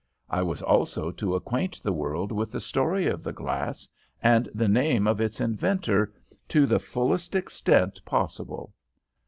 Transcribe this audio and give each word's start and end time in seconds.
I 0.31 0.41
was 0.41 0.63
also 0.63 1.11
to 1.11 1.35
acquaint 1.35 1.83
the 1.83 1.93
world 1.93 2.31
with 2.31 2.51
the 2.51 2.59
story 2.59 3.05
of 3.05 3.21
the 3.21 3.31
glass 3.31 3.87
and 4.23 4.49
the 4.51 4.67
name 4.67 5.05
of 5.05 5.21
its 5.21 5.39
inventor 5.39 6.11
to 6.49 6.65
the 6.65 6.79
fullest 6.79 7.35
extent 7.35 8.03
possible." 8.03 8.73